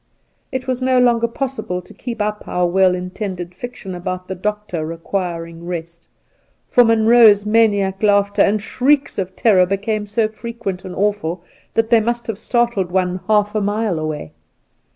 It 0.51 0.65
was 0.67 0.81
no 0.81 0.97
longer 0.99 1.27
possible 1.27 1.79
to 1.83 1.93
keep 1.93 2.23
up 2.23 2.47
our 2.47 2.65
well 2.65 2.95
intended 2.95 3.53
fiction 3.53 3.93
about 3.93 4.27
the 4.27 4.33
doctor 4.33 4.83
requiring 4.83 5.67
rest, 5.67 6.07
for 6.71 6.83
Munroe's 6.83 7.45
maniac 7.45 8.01
laughter 8.01 8.41
and 8.41 8.59
shrieks 8.59 9.19
of 9.19 9.35
terror 9.35 9.67
became 9.67 10.07
so 10.07 10.27
frequent 10.27 10.83
and 10.85 10.95
awful 10.95 11.43
that 11.75 11.89
they 11.91 11.99
must 11.99 12.25
have 12.25 12.39
startled 12.39 12.89
one 12.89 13.19
half 13.27 13.53
a 13.53 13.61
mile 13.61 13.99
away. 13.99 14.31